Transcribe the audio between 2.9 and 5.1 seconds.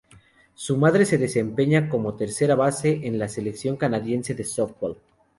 en la selección canadiense de sóftbol.